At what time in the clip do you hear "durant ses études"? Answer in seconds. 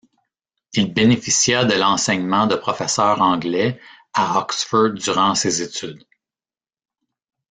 4.93-6.07